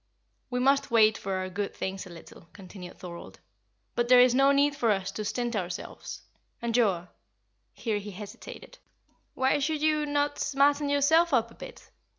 [0.49, 3.39] "We must wait for our good things a little," continued Thorold;
[3.93, 6.23] "but there is no need for us to stint ourselves.
[6.59, 7.09] And Joa,"
[7.71, 8.79] here he hesitated
[9.35, 11.91] "why should you not smarten yourself up a bit.